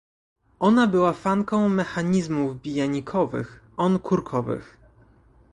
Ona 0.59 0.87
była 0.87 1.13
fanką 1.13 1.69
mechanizmów 1.69 2.61
bijnikowych, 2.61 3.61
on 3.77 3.99
kurkowych. 3.99 4.77